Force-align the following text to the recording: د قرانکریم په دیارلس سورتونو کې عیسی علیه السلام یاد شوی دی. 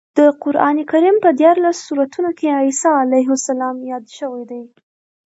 د 0.17 0.19
قرانکریم 0.41 1.15
په 1.23 1.29
دیارلس 1.39 1.77
سورتونو 1.87 2.29
کې 2.37 2.57
عیسی 2.59 2.91
علیه 3.03 3.27
السلام 3.37 3.75
یاد 3.91 4.05
شوی 4.17 4.43
دی. 4.51 4.61